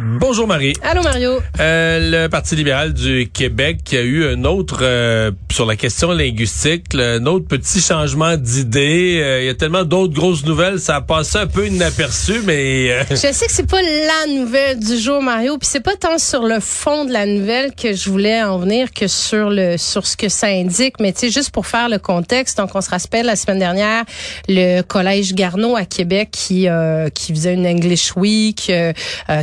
Bonjour 0.00 0.46
Marie. 0.46 0.74
Allô 0.82 1.02
Mario. 1.02 1.40
Euh, 1.58 1.98
le 2.24 2.28
Parti 2.28 2.54
libéral 2.54 2.92
du 2.92 3.28
Québec 3.32 3.78
a 3.92 4.00
eu 4.00 4.26
un 4.26 4.44
autre 4.44 4.78
euh, 4.82 5.32
sur 5.50 5.66
la 5.66 5.74
question 5.74 6.12
linguistique, 6.12 6.94
un 6.94 7.26
autre 7.26 7.48
petit 7.48 7.80
changement 7.80 8.36
d'idée. 8.36 9.20
Euh, 9.20 9.40
il 9.42 9.46
y 9.46 9.48
a 9.48 9.54
tellement 9.54 9.82
d'autres 9.82 10.14
grosses 10.14 10.44
nouvelles, 10.44 10.78
ça 10.78 10.96
a 10.96 11.00
passé 11.00 11.38
un 11.38 11.48
peu 11.48 11.66
inaperçu, 11.66 12.42
mais 12.44 13.04
je 13.10 13.16
sais 13.16 13.46
que 13.46 13.52
c'est 13.52 13.68
pas 13.68 13.82
la 13.82 14.32
nouvelle 14.32 14.78
du 14.78 14.98
jour 14.98 15.20
Mario, 15.20 15.58
puis 15.58 15.68
c'est 15.68 15.82
pas 15.82 15.96
tant 15.96 16.18
sur 16.18 16.44
le 16.44 16.60
fond 16.60 17.04
de 17.04 17.12
la 17.12 17.26
nouvelle 17.26 17.74
que 17.74 17.92
je 17.92 18.08
voulais 18.08 18.40
en 18.40 18.58
venir 18.58 18.92
que 18.92 19.08
sur 19.08 19.50
le 19.50 19.78
sur 19.78 20.06
ce 20.06 20.16
que 20.16 20.28
ça 20.28 20.46
indique, 20.46 21.00
mais 21.00 21.12
tu 21.12 21.20
sais 21.20 21.30
juste 21.30 21.50
pour 21.50 21.66
faire 21.66 21.88
le 21.88 21.98
contexte, 21.98 22.58
donc 22.58 22.70
on 22.74 22.80
se 22.80 22.90
rappelle 22.90 23.26
la 23.26 23.36
semaine 23.36 23.58
dernière 23.58 24.04
le 24.46 24.82
collège 24.82 25.34
Garneau 25.34 25.74
à 25.74 25.84
Québec 25.84 26.28
qui 26.30 26.68
qui 27.14 27.32
faisait 27.32 27.54
une 27.54 27.66
English 27.66 28.14
Week 28.16 28.56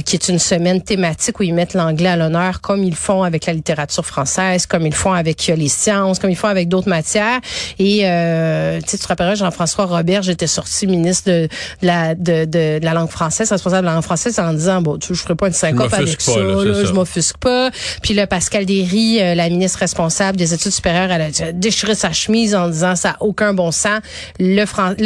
qui 0.06 0.16
est 0.16 0.30
une 0.30 0.40
semaine 0.46 0.82
thématique 0.82 1.40
où 1.40 1.44
ils 1.44 1.54
mettent 1.54 1.74
l'anglais 1.74 2.10
à 2.10 2.16
l'honneur 2.16 2.62
comme 2.62 2.84
ils 2.84 2.96
font 2.96 3.24
avec 3.24 3.46
la 3.46 3.54
littérature 3.54 4.06
française, 4.06 4.66
comme 4.66 4.86
ils 4.86 4.94
font 4.94 5.14
avec 5.14 5.50
euh, 5.50 5.56
les 5.56 5.68
sciences, 5.68 6.20
comme 6.20 6.30
ils 6.30 6.36
font 6.36 6.48
avec 6.48 6.70
d'autres 6.70 6.90
matières. 6.90 7.40
Et 7.80 8.02
euh, 8.04 8.80
tu 8.88 8.98
te 8.98 9.08
rappelleras, 9.08 9.36
Jean-François 9.36 9.86
Robert, 9.86 10.22
j'étais 10.22 10.48
sorti 10.48 10.88
ministre 10.88 11.30
de, 11.30 11.48
la 11.82 12.16
de, 12.16 12.46
de, 12.46 12.80
la 12.82 12.94
langue 12.94 13.10
française, 13.10 13.52
responsable 13.52 13.84
de 13.84 13.88
la 13.88 13.96
langue 13.96 14.04
française, 14.04 14.40
en 14.40 14.54
disant 14.54 14.82
bon, 14.82 14.98
tu, 14.98 15.16
je 15.16 15.22
ferai 15.22 15.36
pas 15.36 15.48
une 15.48 15.54
syncope 15.54 15.94
avec 15.94 16.22
ça, 16.22 16.34
je 16.34 16.94
m'offusque 16.94 17.38
pas. 17.38 17.72
Puis 18.02 18.14
là, 18.14 18.28
Pascal 18.28 18.66
Derry, 18.66 19.22
euh, 19.22 19.36
la 19.36 19.50
ministre 19.50 19.80
responsable 19.80 20.38
des 20.38 20.54
études 20.54 20.72
supérieures, 20.72 21.12
elle 21.12 21.22
a 21.22 21.52
déchiré 21.52 21.96
sa 21.96 22.12
chemise 22.12 22.56
en 22.56 22.70
disant 22.70 22.96
ça 22.96 23.12
a 23.12 23.16
aucun 23.22 23.54
bon 23.54 23.72
sens. 23.72 24.02
Le 24.40 24.66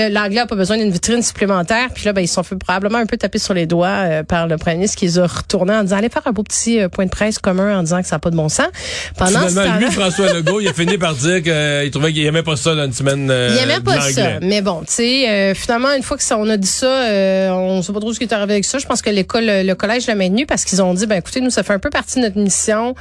l'anglais 0.10 0.40
a 0.40 0.46
pas 0.46 0.56
besoin 0.56 0.78
d'une 0.78 0.92
vitrine 0.92 1.22
supplémentaire. 1.22 1.90
Puis 1.94 2.06
là, 2.06 2.14
ben, 2.14 2.22
ils 2.22 2.28
sont 2.28 2.44
fait 2.44 2.56
probablement 2.56 2.98
un 2.98 3.06
peu 3.06 3.18
taper 3.18 3.40
sur 3.40 3.54
les 3.54 3.66
doigts 3.66 3.88
euh, 3.88 4.24
par 4.24 4.48
le 4.48 4.58
premier 4.58 4.76
ministre 4.76 4.98
qui 4.98 5.06
les 5.06 5.20
a 5.20 5.28
retourné 5.30 5.74
en 5.74 5.84
disant 5.84 5.98
allez 5.98 6.10
faire 6.10 6.26
un 6.26 6.32
beau 6.32 6.44
petit 6.44 6.80
euh, 6.80 6.90
point 6.90 7.06
de 7.06 7.10
presse 7.10 7.40
commun 7.40 7.80
en 7.80 7.84
disant 7.84 8.02
que 8.02 8.08
ça 8.08 8.16
n'a 8.16 8.20
pas 8.20 8.32
de 8.32 8.36
bon 8.36 8.50
sens. 8.50 8.68
Pendant 9.18 9.48
Finalement, 9.48 9.78
lui, 9.78 9.92
François 9.92 10.34
Legault, 10.34 10.60
il 10.60 10.68
a 10.68 10.74
fini 10.74 10.98
par 10.98 11.14
dire 11.16 11.42
qu'il 11.42 11.92
trouvait 11.92 12.14
qu'il 12.14 12.26
aimait 12.26 12.44
pas 12.44 12.56
ça 12.56 12.76
dans 12.76 12.86
une 12.86 12.94
semaine. 12.94 13.30
Euh, 13.30 13.56
il 13.56 13.64
aimait 13.64 13.82
pas 13.82 14.02
ça. 14.02 14.40
Mais 14.42 14.62
bon, 14.62 14.82
tu 14.82 14.94
sais, 14.94 15.30
euh, 15.30 15.54
finalement, 15.54 15.94
une 15.96 16.04
fois 16.04 16.18
que 16.18 16.24
ça, 16.24 16.38
on 16.38 16.50
a 16.50 16.58
dit 16.58 16.68
ça, 16.68 16.88
euh, 16.88 17.50
on 17.52 17.82
sait 17.82 17.94
pas 17.94 18.00
trop 18.00 18.14
ce 18.14 18.20
qui 18.20 18.26
est 18.26 18.34
arrivé 18.34 18.54
avec 18.54 18.66
ça. 18.66 18.78
Je 18.78 18.86
pense 18.86 19.02
que 19.02 19.10
l'école, 19.10 19.46
le 19.46 19.74
collège 19.74 20.08
l'a 20.08 20.16
maintenu 20.16 20.46
parce 20.46 20.66
qu'ils 20.66 20.82
ont 20.82 20.94
dit, 20.94 21.06
ben 21.06 21.16
écoutez, 21.16 21.42
nous, 21.42 21.50
ça 21.50 21.64
fait 21.64 21.74
un 21.74 21.80
peu 21.80 21.90
partie 21.90 22.18
de 22.18 22.22
notre 22.26 22.38
mission 22.38 22.96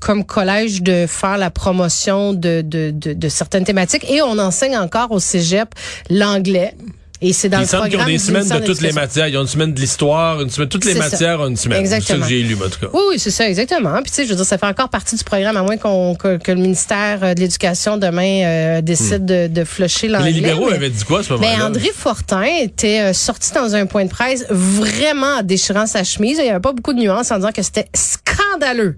comme 0.00 0.24
collège 0.24 0.82
de 0.82 1.06
faire 1.06 1.38
la 1.38 1.50
promotion 1.50 2.32
de, 2.32 2.62
de, 2.62 2.90
de, 2.90 3.12
de 3.12 3.28
certaines 3.28 3.64
thématiques 3.64 4.08
et 4.10 4.22
on 4.22 4.38
enseigne 4.38 4.76
encore 4.76 5.12
au 5.12 5.20
cégep 5.20 5.68
l'anglais. 6.10 6.74
Et 7.22 7.32
c'est 7.32 7.48
dans 7.48 7.60
le 7.60 7.66
programme. 7.66 7.90
Ils 7.92 7.96
ont 7.96 8.06
des 8.06 8.18
semaines 8.18 8.48
de 8.48 8.66
toutes 8.66 8.80
les 8.80 8.92
matières. 8.92 9.28
Ils 9.28 9.36
ont 9.38 9.42
une 9.42 9.46
semaine 9.46 9.72
de 9.72 9.80
l'histoire, 9.80 10.40
une 10.40 10.50
semaine, 10.50 10.68
toutes 10.68 10.84
les 10.84 10.94
matières 10.94 11.40
ont 11.40 11.48
une 11.48 11.56
semaine. 11.56 11.80
Exactement. 11.80 12.18
C'est 12.18 12.22
ça 12.22 12.26
que 12.26 12.28
j'ai 12.28 12.42
lu, 12.42 12.54
en 12.54 12.68
tout 12.68 12.80
cas. 12.80 12.88
Oui, 12.92 13.00
oui, 13.10 13.18
c'est 13.18 13.30
ça, 13.30 13.48
exactement. 13.48 13.94
Puis, 14.02 14.10
tu 14.10 14.14
sais, 14.14 14.24
je 14.24 14.30
veux 14.30 14.36
dire, 14.36 14.44
ça 14.44 14.58
fait 14.58 14.66
encore 14.66 14.88
partie 14.88 15.16
du 15.16 15.24
programme, 15.24 15.56
à 15.56 15.62
moins 15.62 15.76
qu'on, 15.76 16.14
que, 16.14 16.38
le 16.46 16.54
ministère 16.54 17.20
euh, 17.22 17.34
de 17.34 17.40
l'Éducation 17.40 17.96
demain 17.96 18.42
euh, 18.44 18.80
décide 18.80 19.22
hmm. 19.22 19.26
de, 19.26 19.46
de 19.48 19.64
flusher 19.64 20.08
l'anglais. 20.08 20.30
Les 20.30 20.40
libéraux 20.40 20.68
avaient 20.68 20.90
dit 20.90 21.04
quoi 21.04 21.20
à 21.20 21.22
ce 21.22 21.32
moment-là? 21.32 21.56
Mais 21.56 21.62
André 21.62 21.90
Fortin 21.94 22.44
était 22.44 23.00
euh, 23.00 23.12
sorti 23.12 23.52
dans 23.52 23.74
un 23.74 23.86
point 23.86 24.04
de 24.04 24.10
presse 24.10 24.44
vraiment 24.50 25.42
déchirant 25.42 25.86
sa 25.86 26.04
chemise. 26.04 26.38
Il 26.38 26.44
n'y 26.44 26.50
avait 26.50 26.60
pas 26.60 26.72
beaucoup 26.72 26.92
de 26.92 27.00
nuances 27.00 27.30
en 27.30 27.36
disant 27.36 27.52
que 27.52 27.62
c'était 27.62 27.88
scandaleux 27.94 28.96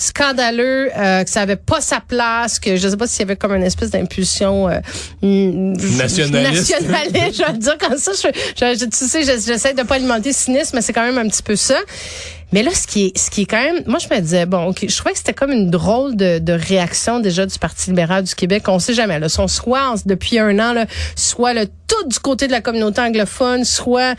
scandaleux, 0.00 0.90
euh, 0.96 1.24
que 1.24 1.30
ça 1.30 1.42
avait 1.42 1.56
pas 1.56 1.80
sa 1.80 2.00
place, 2.00 2.58
que 2.58 2.76
je 2.76 2.88
sais 2.88 2.96
pas 2.96 3.06
s'il 3.06 3.20
y 3.20 3.22
avait 3.22 3.36
comme 3.36 3.54
une 3.54 3.62
espèce 3.62 3.90
d'impulsion 3.90 4.68
euh, 4.68 4.80
nationaliste. 5.22 6.70
nationaliste, 6.70 7.38
je 7.38 7.52
vais 7.52 7.58
dire 7.58 7.78
comme 7.78 7.98
ça. 7.98 8.12
Je, 8.12 8.28
je, 8.56 8.84
tu 8.84 8.96
sais, 8.96 9.22
j'essaie 9.22 9.74
de 9.74 9.82
pas 9.82 9.96
alimenter 9.96 10.32
cynisme, 10.32 10.76
mais 10.76 10.82
c'est 10.82 10.92
quand 10.92 11.04
même 11.04 11.18
un 11.18 11.28
petit 11.28 11.42
peu 11.42 11.56
ça. 11.56 11.76
Mais 12.52 12.62
là, 12.62 12.72
ce 12.74 12.86
qui 12.86 13.06
est, 13.06 13.18
ce 13.18 13.30
qui 13.30 13.42
est 13.42 13.46
quand 13.46 13.62
même, 13.62 13.82
moi, 13.86 13.98
je 13.98 14.12
me 14.12 14.20
disais, 14.20 14.44
bon, 14.46 14.66
ok, 14.66 14.86
je 14.88 14.96
trouvais 14.96 15.12
que 15.12 15.18
c'était 15.18 15.34
comme 15.34 15.52
une 15.52 15.70
drôle 15.70 16.16
de, 16.16 16.40
de, 16.40 16.52
réaction 16.52 17.20
déjà 17.20 17.46
du 17.46 17.56
Parti 17.58 17.90
libéral 17.90 18.24
du 18.24 18.34
Québec. 18.34 18.64
On 18.66 18.80
sait 18.80 18.94
jamais. 18.94 19.20
Là, 19.20 19.28
sont 19.28 19.46
soit 19.46 19.94
depuis 20.04 20.38
un 20.38 20.58
an, 20.58 20.72
là, 20.72 20.86
soit 21.14 21.54
le 21.54 21.66
tout 21.66 22.08
du 22.08 22.18
côté 22.18 22.46
de 22.48 22.52
la 22.52 22.60
communauté 22.60 23.00
anglophone, 23.00 23.64
soit 23.64 24.16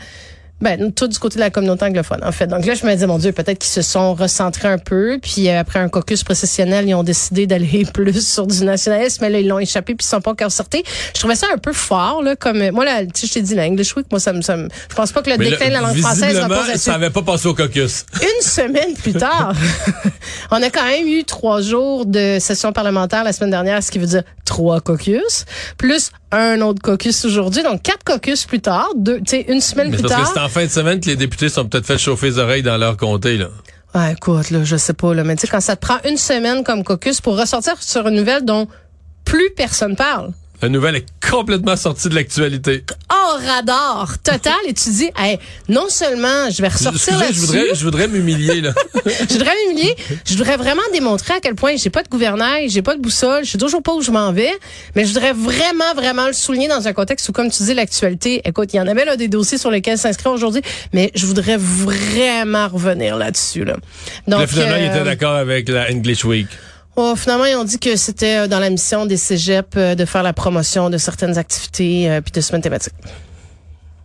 ben, 0.62 0.92
tout 0.92 1.08
du 1.08 1.18
côté 1.18 1.34
de 1.34 1.40
la 1.40 1.50
communauté 1.50 1.84
anglophone, 1.84 2.20
en 2.22 2.30
fait. 2.30 2.46
Donc 2.46 2.64
là, 2.64 2.74
je 2.74 2.86
me 2.86 2.92
disais, 2.92 3.08
mon 3.08 3.18
Dieu, 3.18 3.32
peut-être 3.32 3.58
qu'ils 3.58 3.72
se 3.72 3.82
sont 3.82 4.14
recentrés 4.14 4.68
un 4.68 4.78
peu, 4.78 5.18
puis 5.20 5.48
euh, 5.48 5.58
après 5.58 5.80
un 5.80 5.88
caucus 5.88 6.22
processionnel, 6.22 6.88
ils 6.88 6.94
ont 6.94 7.02
décidé 7.02 7.48
d'aller 7.48 7.84
plus 7.92 8.26
sur 8.26 8.46
du 8.46 8.64
nationalisme, 8.64 9.18
mais 9.22 9.30
là, 9.30 9.40
ils 9.40 9.48
l'ont 9.48 9.58
échappé, 9.58 9.96
puis 9.96 10.06
ils 10.06 10.08
sont 10.08 10.20
pas 10.20 10.30
encore 10.30 10.52
sortis. 10.52 10.84
Je 11.14 11.18
trouvais 11.18 11.34
ça 11.34 11.48
un 11.52 11.58
peu 11.58 11.72
fort, 11.72 12.22
là, 12.22 12.36
comme, 12.36 12.70
moi, 12.70 12.84
là, 12.84 13.04
tu 13.04 13.22
sais, 13.22 13.26
je 13.26 13.32
t'ai 13.34 13.42
dit, 13.42 13.56
l'English 13.56 13.96
Week, 13.96 14.06
moi, 14.12 14.20
ça 14.20 14.32
me, 14.32 14.40
ça 14.40 14.56
me, 14.56 14.68
je 14.88 14.94
pense 14.94 15.10
pas 15.10 15.22
que 15.22 15.30
le 15.30 15.36
déclin 15.36 15.66
de 15.66 15.72
la 15.72 15.80
langue 15.80 15.98
française 15.98 16.38
va 16.38 16.48
pas 16.48 16.76
ça 16.76 16.94
avait 16.94 17.10
pas 17.10 17.22
passé 17.22 17.48
au 17.48 17.54
caucus. 17.54 18.06
Une 18.22 18.42
semaine 18.42 18.94
plus 18.94 19.14
tard, 19.14 19.54
on 20.52 20.62
a 20.62 20.70
quand 20.70 20.84
même 20.84 21.08
eu 21.08 21.24
trois 21.24 21.60
jours 21.60 22.06
de 22.06 22.38
session 22.38 22.72
parlementaire 22.72 23.24
la 23.24 23.32
semaine 23.32 23.50
dernière, 23.50 23.82
ce 23.82 23.90
qui 23.90 23.98
veut 23.98 24.06
dire 24.06 24.22
trois 24.44 24.80
caucus, 24.80 25.44
plus 25.76 26.10
un 26.32 26.60
autre 26.62 26.82
caucus 26.82 27.24
aujourd'hui. 27.24 27.62
Donc, 27.62 27.82
quatre 27.82 28.04
caucus 28.04 28.46
plus 28.46 28.60
tard, 28.60 28.88
deux, 28.96 29.18
tu 29.18 29.24
sais, 29.26 29.46
une 29.48 29.60
semaine 29.60 29.90
plus 29.90 30.02
parce 30.02 30.14
tard. 30.14 30.22
Que 30.22 30.34
c'est 30.34 30.44
en 30.44 30.48
fin 30.48 30.64
de 30.64 30.70
semaine 30.70 31.00
que 31.00 31.06
les 31.06 31.16
députés 31.16 31.48
sont 31.48 31.66
peut-être 31.66 31.86
fait 31.86 31.98
chauffer 31.98 32.30
les 32.30 32.38
oreilles 32.38 32.62
dans 32.62 32.76
leur 32.76 32.96
comté, 32.96 33.36
là. 33.36 33.48
Ouais, 33.94 34.12
écoute, 34.12 34.50
là, 34.50 34.64
je 34.64 34.76
sais 34.76 34.94
pas, 34.94 35.14
là, 35.14 35.22
mais 35.22 35.36
tu 35.36 35.42
sais, 35.42 35.48
quand 35.48 35.60
ça 35.60 35.76
te 35.76 35.86
prend 35.86 35.98
une 36.08 36.16
semaine 36.16 36.64
comme 36.64 36.82
caucus 36.82 37.20
pour 37.20 37.38
ressortir 37.38 37.74
sur 37.82 38.08
une 38.08 38.14
nouvelle 38.14 38.44
dont 38.44 38.66
plus 39.24 39.50
personne 39.54 39.96
parle. 39.96 40.32
La 40.62 40.68
nouvelle 40.68 40.94
est 40.94 41.06
complètement 41.28 41.74
sortie 41.74 42.08
de 42.08 42.14
l'actualité. 42.14 42.84
Oh, 43.12 43.36
radar 43.44 44.16
total. 44.22 44.54
Et 44.68 44.72
tu 44.72 44.90
dis, 44.90 45.10
hey, 45.18 45.40
non 45.68 45.88
seulement 45.88 46.50
je 46.50 46.62
vais 46.62 46.68
ressortir 46.68 47.18
là-dessus. 47.18 47.34
Je 47.34 47.40
voudrais, 47.40 47.74
je 47.74 47.84
voudrais 47.84 48.06
m'humilier, 48.06 48.60
là. 48.60 48.72
je 49.04 49.32
voudrais 49.32 49.50
m'humilier. 49.66 49.96
Je 50.24 50.36
voudrais 50.36 50.56
vraiment 50.56 50.82
démontrer 50.92 51.34
à 51.34 51.40
quel 51.40 51.56
point 51.56 51.74
j'ai 51.74 51.90
pas 51.90 52.04
de 52.04 52.08
gouvernail, 52.08 52.68
j'ai 52.68 52.82
pas 52.82 52.94
de 52.94 53.00
boussole, 53.00 53.44
je 53.44 53.50
sais 53.50 53.58
toujours 53.58 53.82
pas 53.82 53.92
où 53.92 54.02
je 54.02 54.12
m'en 54.12 54.32
vais. 54.32 54.52
Mais 54.94 55.04
je 55.04 55.08
voudrais 55.08 55.32
vraiment, 55.32 55.94
vraiment 55.96 56.28
le 56.28 56.32
souligner 56.32 56.68
dans 56.68 56.86
un 56.86 56.92
contexte 56.92 57.28
où, 57.28 57.32
comme 57.32 57.50
tu 57.50 57.64
dis, 57.64 57.74
l'actualité, 57.74 58.40
écoute, 58.44 58.72
il 58.72 58.76
y 58.76 58.80
en 58.80 58.86
avait 58.86 59.04
là 59.04 59.16
des 59.16 59.26
dossiers 59.26 59.58
sur 59.58 59.72
lesquels 59.72 59.98
s'inscrire 59.98 60.30
aujourd'hui, 60.30 60.62
mais 60.92 61.10
je 61.16 61.26
voudrais 61.26 61.56
vraiment 61.56 62.68
revenir 62.68 63.16
là-dessus, 63.16 63.64
là. 63.64 63.78
Donc, 64.28 64.46
finalement, 64.46 64.76
il 64.76 64.84
était 64.84 64.98
euh, 64.98 65.04
d'accord 65.04 65.34
avec 65.34 65.68
la 65.68 65.90
English 65.90 66.24
Week. 66.24 66.46
Oh, 66.94 67.14
finalement, 67.16 67.46
ils 67.46 67.56
ont 67.56 67.64
dit 67.64 67.78
que 67.78 67.96
c'était 67.96 68.40
euh, 68.40 68.46
dans 68.48 68.58
la 68.58 68.68
mission 68.68 69.06
des 69.06 69.16
cégeps 69.16 69.68
euh, 69.76 69.94
de 69.94 70.04
faire 70.04 70.22
la 70.22 70.34
promotion 70.34 70.90
de 70.90 70.98
certaines 70.98 71.38
activités 71.38 72.10
euh, 72.10 72.20
puis 72.20 72.32
de 72.32 72.40
semaines 72.42 72.60
thématiques. 72.60 72.92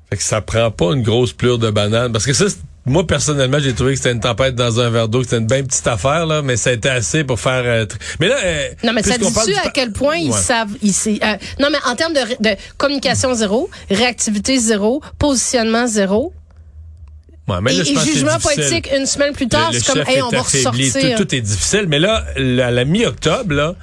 Fait 0.10 0.16
que 0.16 0.24
ça 0.24 0.40
prend 0.40 0.72
pas 0.72 0.94
une 0.94 1.04
grosse 1.04 1.34
plure 1.34 1.60
de 1.60 1.70
banane. 1.70 2.14
Parce 2.14 2.26
que 2.26 2.32
ça, 2.32 2.46
moi, 2.86 3.06
personnellement, 3.06 3.60
j'ai 3.60 3.74
trouvé 3.74 3.92
que 3.92 3.98
c'était 3.98 4.14
une 4.14 4.22
tempête 4.22 4.56
dans 4.56 4.80
un 4.80 4.90
verre 4.90 5.10
d'eau, 5.10 5.20
que 5.20 5.26
c'était 5.26 5.40
une 5.40 5.48
bien 5.48 5.64
petite 5.64 5.86
affaire, 5.86 6.26
là, 6.26 6.42
mais 6.42 6.56
ça 6.56 6.70
a 6.70 6.74
été 6.74 6.88
assez 6.88 7.26
pour 7.26 7.42
faire... 7.42 7.86
mais 8.22 8.30
là... 8.30 8.38
non, 8.86 8.94
mais 8.94 9.04
ça 9.04 9.18
dit-tu 9.18 9.54
à 9.56 9.70
quel 9.70 9.92
point 9.92 10.16
ils 10.16 10.32
savent... 10.32 10.72
Ils, 10.82 10.94
non, 11.60 11.68
mais 11.70 11.80
en 11.86 11.96
termes 11.98 12.14
de, 12.14 12.22
de 12.40 12.56
communication 12.78 13.34
zéro, 13.34 13.70
réactivité 13.90 14.58
zéro, 14.60 15.02
positionnement 15.20 15.88
zéro, 15.88 16.32
Ouais, 17.48 17.58
mais 17.62 17.76
et, 17.76 17.84
jugement 17.84 18.40
politique 18.40 18.90
une 18.94 19.06
semaine 19.06 19.34
plus 19.34 19.48
tard, 19.48 19.72
c'est 19.72 19.86
comme, 19.86 20.04
hey, 20.08 20.22
on 20.22 20.30
va 20.30 20.42
ressortir. 20.42 21.18
Tout, 21.18 21.24
tout, 21.24 21.36
est 21.36 21.42
difficile. 21.42 21.86
Mais 21.88 22.00
là, 22.00 22.26
à 22.36 22.72
la 22.72 22.86
mi-octobre, 22.86 23.54
là, 23.54 23.76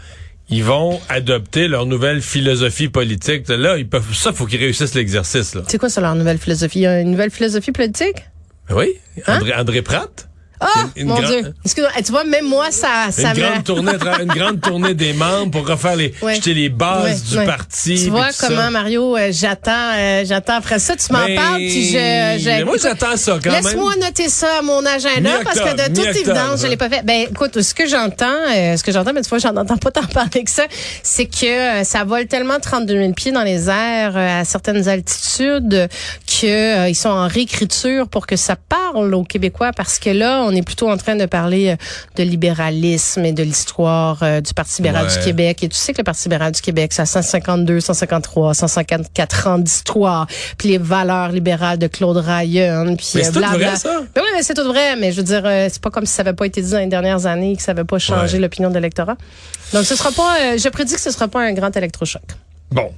ils 0.50 0.62
vont 0.62 1.00
adopter 1.08 1.68
leur 1.68 1.86
nouvelle 1.86 2.20
philosophie 2.20 2.88
politique. 2.88 3.48
Là, 3.48 3.78
ils 3.78 3.88
peuvent, 3.88 4.14
ça, 4.14 4.32
faut 4.32 4.46
qu'ils 4.46 4.60
réussissent 4.60 4.94
l'exercice. 4.94 5.56
C'est 5.68 5.78
quoi 5.78 5.88
ça, 5.88 6.02
leur 6.02 6.14
nouvelle 6.14 6.38
philosophie? 6.38 6.80
Il 6.80 6.82
y 6.82 6.86
a 6.86 7.00
une 7.00 7.10
nouvelle 7.10 7.30
philosophie 7.30 7.72
politique? 7.72 8.24
Oui. 8.70 8.94
Hein? 9.26 9.36
André, 9.36 9.54
André 9.54 9.82
Pratt? 9.82 10.28
Ah, 10.60 10.66
mon 11.02 11.20
Dieu. 11.20 11.52
Excuse-moi. 11.64 11.92
Tu 12.04 12.12
vois, 12.12 12.24
même 12.24 12.46
moi, 12.46 12.70
ça, 12.70 13.10
ça 13.10 13.32
une 13.32 13.40
grande 13.40 13.64
tournée, 13.64 13.92
une 14.20 14.32
grande 14.32 14.60
tournée 14.60 14.94
des 14.94 15.12
membres 15.12 15.50
pour 15.50 15.66
refaire 15.66 15.96
les, 15.96 16.14
jeter 16.34 16.54
les 16.54 16.68
bases 16.68 17.24
du 17.24 17.36
parti. 17.44 18.00
Tu 18.04 18.10
vois 18.10 18.28
comment, 18.38 18.70
Mario, 18.70 19.16
euh, 19.16 19.30
j'attends, 19.32 19.92
euh, 19.94 20.24
j'attends 20.24 20.54
après 20.54 20.78
ça. 20.78 20.94
Tu 20.96 21.12
m'en 21.12 21.18
parles, 21.18 21.56
puis 21.56 21.88
je, 21.88 22.38
je 22.38 22.64
moi, 22.64 22.76
j'attends 22.80 23.16
ça 23.16 23.38
quand 23.42 23.50
même. 23.50 23.64
Laisse-moi 23.64 23.96
noter 23.96 24.28
ça 24.28 24.58
à 24.58 24.62
mon 24.62 24.84
agenda 24.84 25.30
parce 25.42 25.60
que 25.60 25.74
de 25.74 25.94
toute 25.94 26.16
évidence, 26.16 26.62
je 26.62 26.68
l'ai 26.68 26.76
pas 26.76 26.88
fait. 26.88 27.02
Ben, 27.04 27.26
écoute, 27.30 27.60
ce 27.60 27.74
que 27.74 27.86
j'entends, 27.86 28.26
euh, 28.54 28.76
ce 28.76 28.82
que 28.82 28.92
j'entends, 28.92 29.12
mais 29.12 29.22
tu 29.22 29.28
vois, 29.28 29.38
j'en 29.38 29.56
entends 29.56 29.76
pas 29.76 29.90
t'en 29.90 30.02
parler 30.14 30.44
que 30.44 30.50
ça, 30.50 30.64
c'est 31.02 31.26
que 31.26 31.84
ça 31.84 32.04
vole 32.04 32.26
tellement 32.26 32.60
32 32.60 32.94
000 32.94 33.12
pieds 33.12 33.32
dans 33.32 33.42
les 33.42 33.68
airs 33.68 34.16
à 34.16 34.44
certaines 34.44 34.88
altitudes 34.88 35.88
que 36.26 36.88
ils 36.88 36.94
sont 36.94 37.08
en 37.08 37.28
réécriture 37.28 38.08
pour 38.08 38.26
que 38.26 38.36
ça 38.36 38.56
parle 38.56 39.14
aux 39.14 39.24
Québécois 39.24 39.72
parce 39.72 39.98
que 39.98 40.10
là, 40.10 40.43
on 40.44 40.50
est 40.54 40.62
plutôt 40.62 40.90
en 40.90 40.96
train 40.96 41.16
de 41.16 41.26
parler 41.26 41.70
euh, 41.70 41.76
de 42.16 42.22
libéralisme 42.22 43.24
et 43.24 43.32
de 43.32 43.42
l'histoire 43.42 44.18
euh, 44.22 44.40
du 44.40 44.52
Parti 44.54 44.82
libéral 44.82 45.06
Ouais. 45.06 45.18
du 45.18 45.24
Québec. 45.24 45.62
Et 45.62 45.68
tu 45.68 45.76
sais 45.76 45.92
que 45.92 45.98
le 45.98 46.04
Parti 46.04 46.24
libéral 46.24 46.52
du 46.52 46.60
Québec, 46.60 46.92
ça 46.92 47.02
a 47.02 47.06
152, 47.06 47.80
153, 47.80 48.54
154 48.54 49.46
ans 49.48 49.58
d'histoire, 49.58 50.26
puis 50.58 50.68
les 50.68 50.78
valeurs 50.78 51.30
libérales 51.32 51.78
de 51.78 51.86
Claude 51.86 52.16
Ryan, 52.16 52.94
puis 52.96 53.06
Mais 53.14 53.20
euh, 53.20 53.24
c'est 53.24 53.32
tout 53.32 53.40
vrai, 53.40 53.76
ça? 53.76 54.00
Ben 54.14 54.22
oui, 54.22 54.28
mais 54.34 54.42
c'est 54.42 54.54
tout 54.54 54.64
vrai. 54.64 54.96
Mais 54.96 55.12
je 55.12 55.16
veux 55.18 55.22
dire, 55.22 55.42
euh, 55.44 55.68
c'est 55.70 55.82
pas 55.82 55.90
comme 55.90 56.06
si 56.06 56.12
ça 56.12 56.22
avait 56.22 56.32
pas 56.34 56.46
été 56.46 56.62
dit 56.62 56.70
dans 56.70 56.78
les 56.78 56.86
dernières 56.86 57.26
années, 57.26 57.56
que 57.56 57.62
ça 57.62 57.72
avait 57.72 57.84
pas 57.84 57.98
changé 57.98 58.34
Ouais. 58.36 58.40
l'opinion 58.42 58.68
de 58.70 58.74
l'électorat. 58.74 59.16
Donc, 59.72 59.84
ce 59.84 59.96
sera 59.96 60.10
pas, 60.12 60.36
euh, 60.40 60.58
je 60.58 60.68
prédis 60.68 60.94
que 60.94 61.00
ce 61.00 61.10
sera 61.10 61.26
pas 61.28 61.40
un 61.42 61.52
grand 61.52 61.74
électrochoc. 61.76 62.22
Bon. 62.70 62.90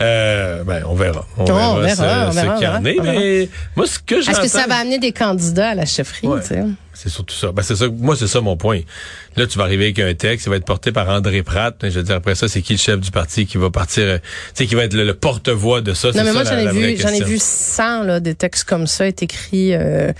Euh, 0.00 0.64
ben, 0.64 0.82
on 0.88 0.94
verra. 0.94 1.24
On 1.36 1.42
Oh, 1.42 1.46
verra, 1.46 1.70
on 1.72 1.80
verra, 1.80 1.94
ce, 1.96 2.28
on 2.28 2.32
ce 2.32 2.34
verra, 2.40 2.54
qu'il 2.56 2.64
y 2.64 2.68
en 2.68 2.80
verra, 2.80 2.90
est. 2.90 3.00
verra. 3.00 3.12
Mais 3.18 3.48
moi, 3.76 3.86
ce 3.86 3.98
que. 3.98 4.14
Est-ce 4.16 4.40
que 4.40 4.48
ça 4.48 4.66
va 4.66 4.76
amener 4.76 4.98
des 4.98 5.12
candidats 5.12 5.70
à 5.70 5.74
la 5.74 5.86
chefferie, 5.86 6.26
Ouais. 6.26 6.40
C'est 6.94 7.08
surtout 7.08 7.34
ça. 7.34 7.52
Ben, 7.52 7.62
c'est 7.62 7.76
ça. 7.76 7.86
Moi, 7.88 8.16
c'est 8.16 8.26
ça 8.28 8.40
mon 8.40 8.56
point. 8.56 8.80
Là, 9.36 9.46
tu 9.46 9.58
vas 9.58 9.64
arriver 9.64 9.84
avec 9.86 9.98
un 9.98 10.14
texte, 10.14 10.46
il 10.46 10.50
va 10.50 10.56
être 10.56 10.64
porté 10.64 10.92
par 10.92 11.08
André 11.08 11.42
Pratt. 11.42 11.74
Je 11.82 11.88
veux 11.88 12.02
dire, 12.02 12.14
après 12.14 12.34
ça, 12.36 12.46
c'est 12.48 12.62
qui 12.62 12.74
le 12.74 12.78
chef 12.78 13.00
du 13.00 13.10
parti 13.10 13.46
qui 13.46 13.58
va 13.58 13.68
partir, 13.70 14.04
euh, 14.04 14.18
tu 14.18 14.24
sais, 14.54 14.66
qui 14.66 14.74
va 14.76 14.84
être 14.84 14.94
le, 14.94 15.04
le 15.04 15.14
porte-voix 15.14 15.80
de 15.80 15.92
ça? 15.92 16.08
Non, 16.12 16.22
mais 16.22 16.26
ça, 16.26 16.32
moi, 16.32 16.44
j'en 16.44 16.58
ai 16.58 16.68
vu, 16.72 16.96
j'en 16.96 17.08
ai 17.08 17.22
vu 17.24 17.36
100, 17.40 18.02
là, 18.04 18.20
des 18.20 18.34
textes 18.34 18.64
comme 18.64 18.86
ça 18.86 19.06
être 19.08 19.22
écrits, 19.22 19.74
euh, 19.74 20.12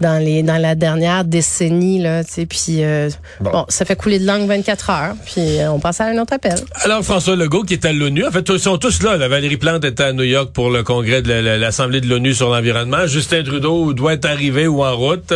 dans 0.00 0.18
les, 0.24 0.42
dans 0.42 0.56
la 0.56 0.74
dernière 0.74 1.24
décennie, 1.24 2.00
là, 2.00 2.24
tu 2.24 2.32
sais, 2.32 2.46
puis, 2.46 2.82
euh, 2.82 3.10
Bon. 3.40 3.50
bon. 3.50 3.66
ça 3.68 3.84
fait 3.84 3.96
couler 3.96 4.18
de 4.18 4.26
langue 4.26 4.46
24 4.48 4.90
heures, 4.90 5.14
puis 5.26 5.58
euh, 5.60 5.70
on 5.70 5.78
passe 5.78 6.00
à 6.00 6.06
un 6.06 6.18
autre 6.18 6.32
appel. 6.32 6.54
Alors, 6.82 7.02
François 7.04 7.36
Legault, 7.36 7.62
qui 7.64 7.74
est 7.74 7.84
à 7.84 7.92
l'ONU, 7.92 8.24
en 8.26 8.30
fait, 8.30 8.48
ils 8.48 8.58
sont 8.58 8.78
tous 8.78 9.02
là. 9.02 9.16
La 9.18 9.28
Valérie 9.28 9.58
Plante 9.58 9.84
était 9.84 10.04
à 10.04 10.12
New 10.12 10.22
York 10.24 10.50
pour 10.52 10.70
le 10.70 10.82
congrès 10.82 11.20
de 11.22 11.28
la- 11.28 11.42
la- 11.42 11.58
l'Assemblée 11.58 12.00
de 12.00 12.08
l'ONU 12.08 12.32
sur 12.34 12.48
l'environnement. 12.48 13.06
Justin 13.06 13.42
Trudeau 13.42 13.92
doit 13.92 14.14
être 14.14 14.24
arrivé 14.24 14.66
ou 14.66 14.82
en 14.82 14.96
route. 14.96 15.32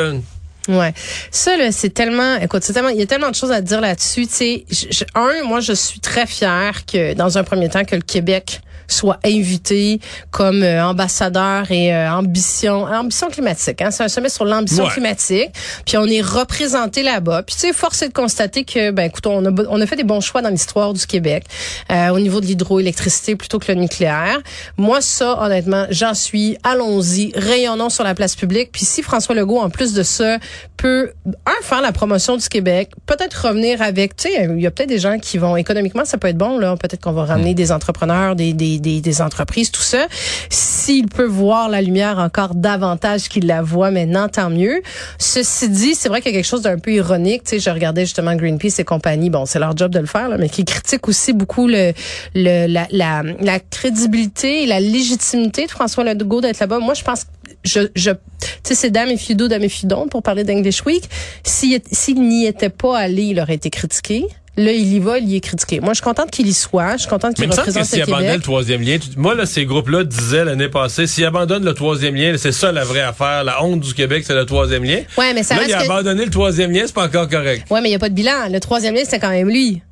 Ouais. 0.69 0.93
Ça, 1.31 1.57
là, 1.57 1.71
c'est 1.73 1.91
tellement, 1.91 2.37
écoute, 2.37 2.63
c'est 2.65 2.73
tellement, 2.73 2.89
il 2.89 2.99
y 2.99 3.03
a 3.03 3.07
tellement 3.07 3.31
de 3.31 3.35
choses 3.35 3.53
à 3.53 3.61
dire 3.61 3.81
là-dessus. 3.81 4.27
Tu 4.27 4.33
sais, 4.35 5.07
un, 5.15 5.45
moi, 5.45 5.61
je 5.61 5.73
suis 5.73 6.01
très 6.01 6.27
fière 6.27 6.85
que, 6.87 7.15
dans 7.15 7.39
un 7.39 7.45
premier 7.45 7.69
temps, 7.69 7.85
que 7.85 7.95
le 7.97 8.03
Québec 8.03 8.61
soit 8.89 9.19
invité 9.25 9.99
comme 10.31 10.63
euh, 10.63 10.85
ambassadeur 10.85 11.69
et 11.73 11.93
euh, 11.93 12.09
ambition 12.09 12.85
ambition 12.85 13.29
climatique 13.31 13.83
hein. 13.83 13.91
C'est 13.91 14.05
un 14.05 14.09
sommet 14.09 14.29
sur 14.29 14.45
l'ambition 14.45 14.85
Ouais. 14.85 14.91
climatique. 14.91 15.51
Puis 15.85 15.97
on 15.97 16.05
est 16.07 16.21
représenté 16.21 17.03
là-bas. 17.03 17.43
Puis 17.43 17.57
tu 17.57 17.63
sais 17.63 17.73
force 17.73 18.03
est 18.03 18.09
de 18.11 18.13
constater 18.13 18.63
que 18.63 18.93
ben 18.93 19.05
écoute 19.07 19.27
on 19.27 19.45
a 19.45 19.51
on 19.69 19.81
a 19.81 19.87
fait 19.87 19.97
des 19.97 20.05
bons 20.05 20.21
choix 20.21 20.41
dans 20.41 20.51
l'histoire 20.51 20.93
du 20.95 21.05
Québec 21.05 21.47
euh, 21.91 22.11
au 22.11 22.21
niveau 22.21 22.41
de 22.41 22.47
l'hydroélectricité 22.47 23.35
plutôt 23.35 23.59
que 23.59 23.73
le 23.73 23.81
nucléaire. 23.81 24.39
Moi 24.77 25.01
ça 25.01 25.37
honnêtement 25.43 25.87
j'en 25.91 26.15
suis. 26.15 26.57
Allons-y. 26.63 27.33
Rayonnons 27.35 27.91
sur 27.91 28.05
la 28.05 28.15
place 28.15 28.37
publique. 28.37 28.71
Puis 28.71 28.85
si 28.85 29.03
François 29.03 29.35
Legault 29.35 29.59
en 29.59 29.69
plus 29.69 29.95
de 29.95 30.05
ça 30.05 30.39
peut 30.77 31.13
un 31.47 31.63
faire 31.63 31.81
la 31.81 31.93
promotion 31.93 32.37
du 32.37 32.49
Québec 32.49 32.91
peut-être 33.07 33.47
revenir 33.49 33.83
avec 33.83 34.17
tu 34.17 34.29
sais 34.29 34.49
il 34.51 34.61
y 34.61 34.67
a 34.67 34.71
peut-être 34.71 34.89
des 34.89 34.99
gens 34.99 35.19
qui 35.19 35.39
vont 35.39 35.57
économiquement 35.57 36.05
ça 36.05 36.19
peut 36.19 36.29
être 36.29 36.37
bon 36.37 36.59
là. 36.59 36.77
Peut-être 36.77 37.01
qu'on 37.01 37.13
va 37.13 37.25
ramener 37.25 37.55
des 37.55 37.73
entrepreneurs 37.73 38.37
des, 38.37 38.53
des, 38.53 38.79
des, 38.79 39.01
des 39.01 39.23
entreprises 39.23 39.71
tout 39.71 39.83
ça. 39.83 40.07
S'il 40.51 41.07
peut 41.07 41.25
voir 41.25 41.69
la 41.69 41.81
lumière 41.83 42.19
encore 42.19 42.55
davantage 42.55 43.29
qu'il 43.29 43.47
la 43.47 43.63
voit 43.63 43.91
maintenant 43.91 44.29
tant 44.29 44.51
mieux. 44.51 44.83
Ceci 45.19 45.69
dit 45.69 45.95
c'est 45.95 46.09
vrai 46.09 46.21
qu'il 46.21 46.33
y 46.33 46.35
a 46.35 46.39
quelque 46.39 46.49
chose 46.49 46.63
d'un 46.63 46.79
peu 46.79 46.93
ironique. 46.93 47.45
Tu 47.45 47.51
sais 47.51 47.61
je 47.61 47.71
regardais 47.71 48.03
justement 48.03 48.35
Greenpeace 48.35 48.79
et 48.79 48.85
compagnie. 48.85 49.31
Bon 49.31 49.47
c'est 49.47 49.59
leur 49.59 49.77
job 49.77 49.91
de 49.93 49.99
le 49.99 50.07
faire 50.07 50.29
là, 50.29 50.37
mais 50.39 50.49
qui 50.49 50.65
critique 50.65 51.09
aussi 51.09 51.33
beaucoup 51.33 51.67
le, 51.67 51.93
le 52.35 52.67
la, 52.67 52.87
la, 52.91 53.23
la 53.41 53.61
crédibilité 53.61 54.63
et 54.63 54.67
la 54.67 54.81
légitimité 54.81 55.67
de 55.67 55.71
François 55.71 56.05
Legault 56.05 56.41
d'être 56.41 56.61
là-bas. 56.61 56.79
Moi 56.79 56.95
je 56.95 57.03
pense 57.03 57.27
je, 57.67 57.81
je 57.95 58.11
tu 58.11 58.17
sais, 58.63 58.75
c'est 58.75 58.91
dame 58.91 59.09
et 59.11 59.17
fido, 59.17 59.49
dame 59.49 59.63
et 59.65 59.69
fidon 59.69 60.09
pour 60.09 60.23
parler 60.23 60.45
d'English 60.45 60.85
Week. 60.87 61.05
S'il 61.45 61.81
s'il 61.91 62.21
n'y 62.23 62.47
était 62.47 62.69
pas 62.71 62.99
allé, 62.99 63.23
il 63.25 63.41
aurait 63.41 63.55
été 63.55 63.71
critiqué. 63.71 64.25
Là, 64.59 64.73
il 64.73 64.91
y 64.91 64.99
va, 65.01 65.19
il 65.19 65.29
y 65.29 65.37
est 65.37 65.41
critiqué. 65.41 65.81
Moi, 65.81 65.91
je 65.91 65.97
suis 65.97 66.03
contente 66.03 66.31
qu'il 66.31 66.47
y 66.47 66.55
soit. 66.55 66.93
Je 66.97 67.01
suis 67.03 67.11
contente 67.11 67.35
qu'il 67.35 67.45
que 67.47 67.55
représente 67.55 67.85
s'il 67.85 67.99
le 68.01 68.07
Québec. 68.07 68.37
le 68.37 68.43
troisième 68.43 68.81
lien, 68.81 68.97
tu- 68.99 69.19
moi, 69.19 69.35
là, 69.35 69.45
ces 69.45 69.67
groupes-là 69.67 70.03
disaient 70.05 70.47
l'année 70.47 70.71
passée, 70.71 71.07
s'il 71.07 71.27
abandonne 71.27 71.63
le 71.63 71.75
troisième 71.75 72.15
lien, 72.15 72.35
c'est 72.39 72.53
ça 72.53 72.73
la 72.73 72.83
vraie 72.83 73.03
affaire. 73.03 73.45
La 73.45 73.63
honte 73.63 73.81
du 73.81 73.93
Québec, 73.93 74.25
c'est 74.27 74.35
le 74.35 74.47
troisième 74.47 74.83
lien. 74.83 75.01
Ouais, 75.19 75.35
mais 75.35 75.43
ça 75.43 75.57
là, 75.57 75.61
reste 75.61 75.73
il 75.73 75.75
a 75.75 75.79
que- 75.81 75.85
abandonné 75.85 76.25
le 76.25 76.31
troisième 76.31 76.73
lien, 76.73 76.85
c'est 76.87 76.95
pas 76.95 77.05
encore 77.05 77.29
correct. 77.29 77.67
Ouais, 77.71 77.83
mais 77.83 77.89
il 77.89 77.93
n'y 77.93 77.97
a 77.97 77.99
pas 77.99 78.09
de 78.09 78.15
bilan. 78.15 78.49
Le 78.51 78.59
troisième 78.59 78.95
lien, 78.95 79.03
c'était 79.05 79.19
quand 79.21 79.29
même 79.29 79.51
lui. 79.51 79.83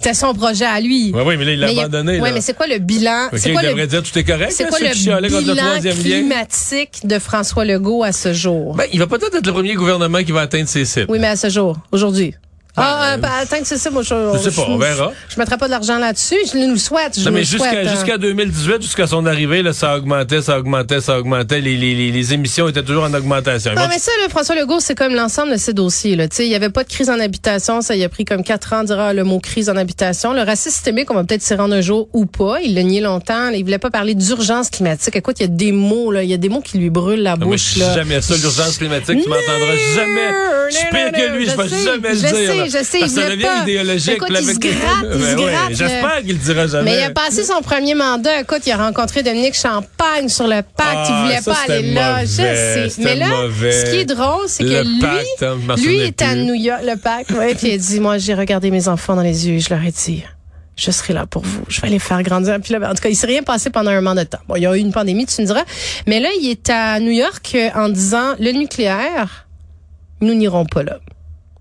C'était 0.00 0.14
son 0.14 0.32
projet 0.32 0.64
à 0.64 0.80
lui. 0.80 1.10
Oui, 1.12 1.22
oui, 1.26 1.36
mais 1.36 1.44
là, 1.44 1.52
il 1.52 1.58
l'a 1.76 1.82
abandonné. 1.82 2.20
Ouais, 2.20 2.28
là. 2.28 2.34
mais 2.36 2.40
c'est 2.40 2.54
quoi 2.54 2.68
le 2.68 2.78
bilan? 2.78 3.26
Ok, 3.32 3.38
C'est 3.38 3.52
quoi 3.52 3.62
devrait 3.62 3.82
le, 3.82 3.86
dire 3.88 4.02
tout 4.02 4.16
est 4.16 4.24
correct. 4.24 4.52
c'est 4.52 4.62
là, 4.62 4.68
quoi 4.70 4.78
le 4.80 4.94
bilan 4.94 5.20
lien? 5.20 5.92
climatique 5.92 7.00
de 7.04 7.18
François 7.18 7.64
Legault 7.64 8.04
à 8.04 8.12
ce 8.12 8.32
jour? 8.32 8.76
Ben, 8.76 8.84
il 8.92 9.00
va 9.00 9.08
peut-être 9.08 9.34
être 9.34 9.46
le 9.46 9.52
premier 9.52 9.74
gouvernement 9.74 10.22
qui 10.22 10.30
va 10.30 10.42
atteindre 10.42 10.68
ses 10.68 10.84
cibles. 10.84 11.06
Oui, 11.08 11.18
mais 11.18 11.26
à 11.26 11.36
ce 11.36 11.48
jour, 11.48 11.76
aujourd'hui. 11.90 12.34
Ah, 12.76 13.10
euh, 13.12 13.14
euh, 13.14 13.16
bah, 13.16 13.30
attends 13.40 13.58
que 13.58 13.66
c'est 13.66 13.76
ça, 13.78 13.90
moi, 13.90 14.02
je, 14.02 14.14
je 14.34 14.38
sais 14.50 14.54
pas, 14.54 14.66
on 14.68 14.78
verra. 14.78 15.10
Je, 15.28 15.34
je 15.34 15.40
mettrai 15.40 15.56
pas 15.56 15.66
de 15.66 15.72
l'argent 15.72 15.98
là-dessus. 15.98 16.36
Je 16.52 16.58
nous 16.58 16.70
le 16.72 16.78
souhaite. 16.78 17.14
Je 17.18 17.24
Non, 17.24 17.26
nous 17.30 17.32
mais 17.32 17.40
le 17.40 17.46
jusqu'à 17.46 17.70
souhaite, 17.70 17.86
hein. 17.88 17.90
jusqu'à 17.90 18.18
2018, 18.18 18.82
jusqu'à 18.82 19.06
son 19.08 19.26
arrivée, 19.26 19.62
là, 19.62 19.72
ça 19.72 19.96
augmentait, 19.96 20.42
ça 20.42 20.58
augmentait, 20.58 21.00
ça 21.00 21.18
augmentait. 21.18 21.60
Les, 21.60 21.76
les, 21.76 21.94
les, 21.94 22.12
les 22.12 22.34
émissions 22.34 22.68
étaient 22.68 22.82
toujours 22.84 23.04
en 23.04 23.12
augmentation. 23.14 23.72
Non, 23.74 23.86
mais 23.88 23.98
ça, 23.98 24.12
François 24.30 24.54
Legault, 24.54 24.78
c'est 24.80 24.94
comme 24.94 25.14
l'ensemble 25.14 25.52
de 25.52 25.56
ces 25.56 25.72
dossiers. 25.72 26.14
Là. 26.14 26.28
Tu 26.28 26.36
sais, 26.36 26.46
Il 26.46 26.50
n'y 26.50 26.54
avait 26.54 26.70
pas 26.70 26.84
de 26.84 26.88
crise 26.88 27.10
en 27.10 27.18
habitation. 27.18 27.80
Ça 27.80 27.96
y 27.96 28.04
a 28.04 28.08
pris 28.08 28.24
comme 28.24 28.44
quatre 28.44 28.72
ans 28.72 28.82
de 28.82 28.86
dire 28.86 29.00
ah, 29.00 29.12
le 29.12 29.24
mot 29.24 29.40
crise 29.40 29.68
en 29.70 29.76
habitation. 29.76 30.32
Le 30.32 30.42
racisme 30.42 30.70
systémique, 30.70 31.10
on 31.10 31.14
va 31.14 31.24
peut-être 31.24 31.42
s'y 31.42 31.54
rendre 31.54 31.74
un 31.74 31.80
jour 31.80 32.08
ou 32.12 32.26
pas. 32.26 32.60
Il 32.62 32.74
l'a 32.74 32.82
nié 32.84 33.00
longtemps. 33.00 33.48
Il 33.48 33.64
voulait 33.64 33.78
pas 33.78 33.90
parler 33.90 34.14
d'urgence 34.14 34.70
climatique. 34.70 35.16
Écoute, 35.16 35.36
il 35.40 35.42
y 35.42 35.46
a 35.46 35.48
des 35.48 35.72
mots, 35.72 36.12
là. 36.12 36.22
Il 36.22 36.28
y 36.30 36.34
a 36.34 36.36
des 36.36 36.48
mots 36.48 36.60
qui 36.60 36.78
lui 36.78 36.90
brûlent 36.90 37.22
la 37.22 37.32
Non, 37.36 37.46
mais 37.46 37.52
bouche. 37.52 37.76
là. 37.76 37.94
jamais 37.94 38.20
ça, 38.20 38.36
l'urgence 38.36 38.78
climatique, 38.78 39.20
tu 39.22 39.28
m'entendras 39.28 39.76
jamais. 39.96 40.30
Je 40.70 40.90
pire 40.90 41.12
que 41.12 41.36
lui, 41.36 41.46
je 41.46 41.50
je 41.50 41.56
vais 41.56 41.68
jamais 41.68 42.08
le 42.10 42.14
dire. 42.14 42.67
Je 42.68 42.84
sais, 42.84 43.00
Parce 43.00 43.12
il 43.12 43.20
ça 43.20 43.28
devient 43.28 43.42
pas. 43.42 43.62
idéologique. 43.62 44.14
Écoute, 44.14 44.30
là, 44.30 44.40
il 44.40 44.46
se 44.46 44.52
il 44.52 44.58
Ben 44.60 45.38
ouais, 45.38 45.52
gratte, 45.52 45.70
J'espère 45.70 46.02
là. 46.02 46.20
qu'il 46.22 46.32
le 46.32 46.34
dira 46.38 46.66
jamais. 46.66 46.90
Mais 46.90 46.98
il 46.98 47.04
a 47.04 47.10
passé 47.10 47.44
son 47.44 47.60
premier 47.62 47.94
mandat. 47.94 48.40
Écoute, 48.40 48.62
il 48.66 48.72
a 48.72 48.76
rencontré 48.76 49.22
Dominique 49.22 49.54
Champagne 49.54 50.28
sur 50.28 50.46
le 50.46 50.62
pacte. 50.62 50.70
Ah, 50.78 51.06
il 51.08 51.24
voulait 51.24 51.40
ça, 51.40 51.52
pas 51.52 51.72
aller 51.72 51.92
là. 51.92 52.24
Je 52.24 52.28
sais. 52.28 52.88
Mais 52.98 53.16
là, 53.16 53.28
mauvais. 53.28 53.72
ce 53.72 53.90
qui 53.90 53.96
est 53.98 54.04
drôle, 54.04 54.44
c'est 54.46 54.64
que 54.64 54.84
lui, 54.84 55.00
pacte, 55.00 55.42
hein, 55.42 55.74
lui 55.76 55.98
est 56.00 56.22
à. 56.22 56.34
New 56.34 56.54
York, 56.54 56.82
le 56.84 56.96
pacte, 56.96 57.30
ouais, 57.32 57.54
puis 57.54 57.68
il 57.68 57.74
a 57.74 57.78
dit, 57.78 58.00
moi, 58.00 58.18
j'ai 58.18 58.34
regardé 58.34 58.70
mes 58.70 58.88
enfants 58.88 59.16
dans 59.16 59.22
les 59.22 59.48
yeux 59.48 59.54
et 59.56 59.60
je 59.60 59.70
leur 59.70 59.82
ai 59.82 59.90
dit, 59.90 60.22
je 60.76 60.90
serai 60.92 61.12
là 61.12 61.26
pour 61.26 61.42
vous. 61.42 61.62
Je 61.68 61.80
vais 61.80 61.88
les 61.88 61.98
faire 61.98 62.22
grandir. 62.22 62.58
Puis 62.62 62.72
là, 62.72 62.78
ben, 62.78 62.90
en 62.90 62.94
tout 62.94 63.02
cas, 63.02 63.08
il 63.08 63.16
s'est 63.16 63.26
rien 63.26 63.42
passé 63.42 63.70
pendant 63.70 63.90
un 63.90 64.00
mandat 64.00 64.24
de 64.24 64.28
temps. 64.30 64.38
Bon, 64.46 64.54
il 64.56 64.62
y 64.62 64.66
a 64.66 64.76
eu 64.76 64.78
une 64.80 64.92
pandémie, 64.92 65.26
tu 65.26 65.40
me 65.42 65.46
diras. 65.46 65.64
Mais 66.06 66.20
là, 66.20 66.28
il 66.40 66.48
est 66.48 66.70
à 66.70 67.00
New 67.00 67.10
York 67.10 67.50
euh, 67.54 67.68
en 67.74 67.88
disant, 67.88 68.34
le 68.38 68.52
nucléaire, 68.52 69.46
nous 70.20 70.34
n'irons 70.34 70.64
pas 70.66 70.84
là. 70.84 70.98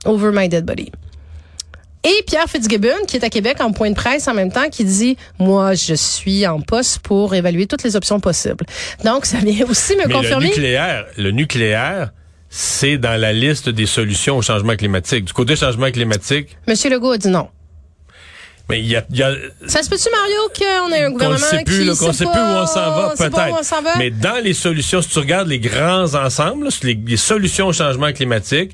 Over 0.07 0.31
my 0.33 0.49
dead 0.49 0.65
body. 0.65 0.91
Et 2.03 2.23
Pierre 2.25 2.47
Fitzgibbon, 2.47 3.05
qui 3.07 3.17
est 3.17 3.23
à 3.25 3.29
Québec 3.29 3.57
en 3.59 3.71
point 3.73 3.89
de 3.89 3.95
presse 3.95 4.27
en 4.27 4.33
même 4.33 4.51
temps, 4.51 4.69
qui 4.69 4.85
dit 4.85 5.17
Moi, 5.39 5.73
je 5.73 5.93
suis 5.93 6.47
en 6.47 6.61
poste 6.61 6.99
pour 6.99 7.35
évaluer 7.35 7.67
toutes 7.67 7.83
les 7.83 7.95
options 7.97 8.19
possibles. 8.19 8.65
Donc, 9.03 9.25
ça 9.25 9.37
vient 9.39 9.65
aussi 9.67 9.93
me 9.95 10.03
Mais 10.03 10.07
le 10.07 10.13
confirmer. 10.13 10.45
nucléaire, 10.47 11.05
le 11.17 11.31
nucléaire, 11.31 12.11
c'est 12.49 12.97
dans 12.97 13.19
la 13.19 13.33
liste 13.33 13.67
des 13.67 13.85
solutions 13.87 14.37
au 14.37 14.41
changement 14.41 14.75
climatique. 14.77 15.25
Du 15.25 15.33
côté 15.33 15.55
changement 15.57 15.91
climatique, 15.91 16.55
Monsieur 16.67 16.89
Legault 16.89 17.11
a 17.11 17.17
dit 17.17 17.27
non. 17.27 17.49
mais 18.69 18.79
il 18.79 18.87
y 18.87 18.95
a, 18.95 19.03
il 19.09 19.17
y 19.17 19.23
a 19.23 19.33
Ça 19.65 19.83
se 19.83 19.89
peut-tu, 19.89 20.07
Mario, 20.09 20.37
qu'on 20.57 20.93
ait 20.93 21.03
un 21.03 21.11
gouvernement 21.11 21.37
sait 21.45 21.63
plus, 21.65 21.91
qui 21.91 21.97
qu'on 21.97 22.13
sait 22.13 22.23
pas, 22.23 22.31
plus 22.31 22.41
où 22.41 22.45
on 22.63 22.67
s'en 22.67 22.91
va, 22.91 23.15
sait 23.17 23.29
pas 23.29 23.49
où 23.49 23.55
on 23.59 23.63
s'en 23.63 23.81
va? 23.81 23.93
peut-être. 23.93 23.97
Mais 23.97 24.11
dans 24.11 24.41
les 24.41 24.53
solutions, 24.53 25.01
si 25.01 25.09
tu 25.09 25.19
regardes 25.19 25.49
les 25.49 25.59
grands 25.59 26.13
ensembles, 26.15 26.65
là, 26.65 26.69
les, 26.83 26.93
les 27.05 27.17
solutions 27.17 27.67
au 27.67 27.73
changement 27.73 28.13
climatique, 28.13 28.71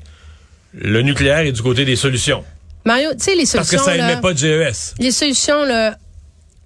le 0.76 1.02
nucléaire 1.02 1.40
est 1.40 1.52
du 1.52 1.62
côté 1.62 1.84
des 1.84 1.96
solutions. 1.96 2.44
Mario, 2.84 3.10
tu 3.12 3.20
sais, 3.20 3.34
les 3.34 3.44
Parce 3.52 3.70
que 3.70 3.76
solutions. 3.78 3.84
ça 3.84 3.96
émet 3.96 4.20
pas 4.20 4.32
de 4.34 4.38
GES. 4.38 4.94
Les 4.98 5.10
solutions, 5.10 5.64
là, 5.64 5.96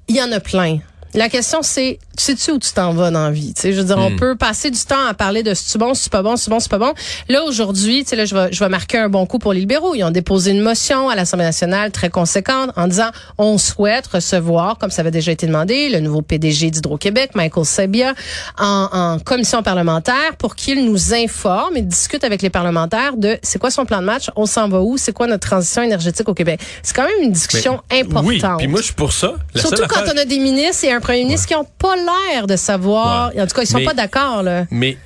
il 0.09 0.17
y 0.17 0.23
en 0.23 0.33
a 0.33 0.41
plein. 0.41 0.79
La 1.15 1.29
question, 1.31 1.61
c'est, 1.63 1.99
sais-tu 2.19 2.51
où 2.53 2.59
tu 2.59 2.71
t'en 2.73 2.93
vas 2.93 3.11
dans 3.11 3.25
la 3.25 3.31
vie? 3.31 3.55
Tu 3.55 3.63
sais, 3.63 3.73
je 3.73 3.79
veux 3.81 3.87
dire, 3.87 3.97
on 3.99 4.11
Hmm. 4.11 4.17
peut 4.17 4.37
passer 4.37 4.71
du 4.71 4.79
temps 4.81 5.07
à 5.09 5.15
parler 5.15 5.43
de 5.43 5.55
c'est-tu 5.55 5.79
bon, 5.79 5.95
c'est 5.95 6.13
pas 6.13 6.23
bon, 6.23 6.37
c'est 6.37 6.51
bon, 6.51 6.61
c'est 6.61 6.71
pas 6.71 6.79
bon. 6.79 6.93
Là, 7.31 7.45
aujourd'hui, 7.45 8.05
tu 8.05 8.11
sais, 8.11 8.17
là, 8.17 8.27
je 8.27 8.35
vais, 8.35 8.49
je 8.53 8.59
vais 8.63 8.69
marquer 8.69 8.99
un 8.99 9.09
bon 9.09 9.25
coup 9.25 9.39
pour 9.39 9.53
les 9.55 9.61
libéraux. 9.61 9.95
Ils 9.95 10.05
ont 10.05 10.11
déposé 10.11 10.51
une 10.51 10.61
motion 10.61 11.09
à 11.09 11.15
l'Assemblée 11.17 11.47
nationale 11.47 11.93
très 11.93 12.11
conséquente 12.11 12.71
en 12.77 12.87
disant, 12.89 13.09
on 13.39 13.57
souhaite 13.57 14.07
recevoir, 14.07 14.77
comme 14.79 14.91
ça 14.91 15.01
avait 15.01 15.11
déjà 15.11 15.33
été 15.33 15.47
demandé, 15.47 15.89
le 15.89 16.01
nouveau 16.01 16.21
PDG 16.21 16.71
d'Hydro-Québec, 16.71 17.31
Michael 17.35 17.65
Sabia, 17.65 18.13
en, 18.59 18.89
en 18.93 19.19
commission 19.19 19.63
parlementaire 19.63 20.37
pour 20.39 20.57
qu'il 20.57 20.85
nous 20.85 21.15
informe 21.15 21.77
et 21.77 21.83
discute 21.83 22.23
avec 22.25 22.43
les 22.43 22.51
parlementaires 22.51 23.17
de 23.17 23.39
c'est 23.43 23.59
quoi 23.59 23.71
son 23.71 23.87
plan 23.87 24.01
de 24.01 24.07
match, 24.07 24.31
on 24.37 24.45
s'en 24.47 24.69
va 24.69 24.81
où, 24.81 24.99
c'est 24.99 25.13
quoi 25.13 25.27
notre 25.27 25.47
transition 25.49 25.83
énergétique 25.83 26.29
au 26.29 26.35
Québec. 26.35 26.61
C'est 26.83 26.95
quand 26.95 27.05
même 27.07 27.23
une 27.23 27.33
discussion 27.33 27.81
importante. 27.91 28.25
Oui, 28.27 28.43
puis 28.59 28.67
moi 28.69 28.81
je 28.81 28.87
suis 28.87 28.95
pour 28.95 29.13
ça. 29.13 29.35
La 29.55 29.61
Surtout 29.63 29.83
quand 29.89 30.01
affaire- 30.03 30.13
on 30.15 30.19
a 30.19 30.25
des 30.27 30.39
ministres 30.39 30.85
et 30.85 30.93
un 30.93 30.98
premier 31.01 31.25
ministre 31.25 31.47
qui 31.49 31.55
n'ont 31.55 31.65
pas 31.79 31.97
l'air 31.97 32.47
de 32.47 32.57
savoir. 32.57 33.35
Ouais. 33.35 33.43
En 33.43 33.47
tout 33.47 33.55
cas, 33.55 33.63
ils 33.63 33.67
sont 33.67 33.79
Mais- 33.79 33.85
pas 33.85 33.95
d'accord, 33.95 34.43
là. 34.43 34.67
Mais 34.71 34.97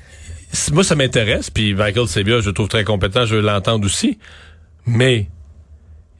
moi, 0.72 0.84
ça 0.84 0.94
m'intéresse. 0.94 1.50
Puis 1.50 1.74
Michael 1.74 2.08
Sebia, 2.08 2.40
je 2.40 2.48
le 2.48 2.52
trouve 2.54 2.68
très 2.68 2.84
compétent, 2.84 3.24
je 3.26 3.36
veux 3.36 3.40
l'entendre 3.42 3.84
aussi. 3.86 4.18
Mais 4.86 5.28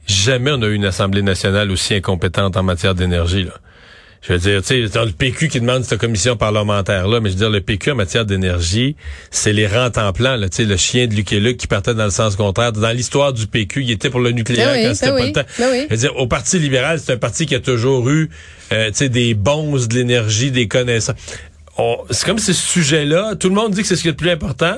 jamais 0.07 0.51
on 0.51 0.61
a 0.61 0.67
eu 0.67 0.73
une 0.75 0.85
Assemblée 0.85 1.21
nationale 1.21 1.71
aussi 1.71 1.93
incompétente 1.95 2.57
en 2.57 2.63
matière 2.63 2.95
d'énergie. 2.95 3.43
là. 3.43 3.53
Je 4.25 4.31
veux 4.33 4.39
dire, 4.39 4.61
tu 4.61 4.67
sais, 4.87 4.89
dans 4.93 5.03
le 5.03 5.11
PQ 5.11 5.49
qui 5.49 5.59
demande 5.59 5.83
cette 5.83 5.99
commission 5.99 6.37
parlementaire-là, 6.37 7.19
mais 7.19 7.27
je 7.29 7.33
veux 7.33 7.39
dire, 7.39 7.49
le 7.49 7.59
PQ 7.59 7.91
en 7.91 7.95
matière 7.95 8.23
d'énergie, 8.25 8.95
c'est 9.31 9.51
les 9.51 9.67
rentes 9.67 9.97
en 9.97 10.13
plan, 10.13 10.37
là, 10.37 10.47
tu 10.47 10.57
sais, 10.57 10.63
le 10.63 10.77
chien 10.77 11.07
de 11.07 11.13
Luc 11.13 11.33
et 11.33 11.41
Luc 11.41 11.57
qui 11.57 11.67
partait 11.67 11.93
dans 11.93 12.05
le 12.05 12.09
sens 12.09 12.37
contraire. 12.37 12.71
Dans 12.71 12.91
l'histoire 12.91 13.33
du 13.33 13.47
PQ, 13.47 13.83
il 13.83 13.91
était 13.91 14.09
pour 14.09 14.21
le 14.21 14.31
nucléaire 14.31 14.69
Ben 14.73 14.79
oui, 14.79 14.87
quand 14.87 14.93
c'était 14.95 15.11
ben 15.11 15.17
pas 15.17 15.25
le 15.25 15.31
temps. 15.33 15.49
ben 15.59 15.67
oui. 15.71 15.85
Je 15.89 15.95
veux 15.95 15.99
dire, 15.99 16.15
au 16.17 16.27
Parti 16.27 16.57
libéral, 16.57 16.99
c'est 17.03 17.11
un 17.11 17.17
parti 17.17 17.45
qui 17.45 17.55
a 17.55 17.59
toujours 17.59 18.09
eu, 18.09 18.29
euh, 18.71 18.87
tu 18.91 18.95
sais, 18.95 19.09
des 19.09 19.33
bons 19.33 19.85
de 19.87 19.93
l'énergie, 19.93 20.51
des 20.51 20.69
connaissances. 20.69 21.17
On- 21.77 21.97
C'est 22.11 22.25
comme 22.25 22.39
ce 22.39 22.53
sujet-là, 22.53 23.35
tout 23.35 23.49
le 23.49 23.55
monde 23.55 23.73
dit 23.73 23.81
que 23.81 23.87
c'est 23.87 23.95
ce 23.97 24.03
qui 24.03 24.07
est 24.07 24.11
le 24.11 24.15
plus 24.17 24.29
important, 24.29 24.77